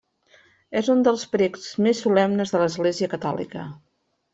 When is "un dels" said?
0.93-1.27